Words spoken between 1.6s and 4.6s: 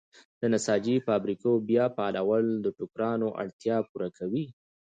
بیا فعالول د ټوکرانو اړتیا پوره کوي.